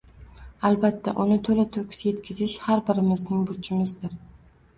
[0.69, 4.19] Albatta uni to‘la– to‘kis yetkazish har birimizning burchimzdir